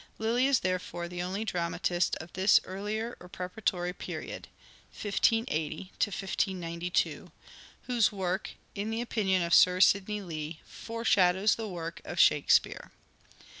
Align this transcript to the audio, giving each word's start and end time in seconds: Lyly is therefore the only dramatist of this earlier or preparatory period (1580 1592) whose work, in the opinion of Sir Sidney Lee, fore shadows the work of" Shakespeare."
Lyly 0.17 0.47
is 0.47 0.61
therefore 0.61 1.07
the 1.07 1.21
only 1.21 1.45
dramatist 1.45 2.15
of 2.15 2.33
this 2.33 2.59
earlier 2.63 3.15
or 3.19 3.29
preparatory 3.29 3.93
period 3.93 4.47
(1580 4.99 5.91
1592) 5.93 7.31
whose 7.83 8.11
work, 8.11 8.49
in 8.73 8.89
the 8.89 9.01
opinion 9.01 9.43
of 9.43 9.53
Sir 9.53 9.79
Sidney 9.79 10.23
Lee, 10.23 10.59
fore 10.65 11.05
shadows 11.05 11.53
the 11.53 11.67
work 11.67 12.01
of" 12.03 12.19
Shakespeare." 12.19 12.91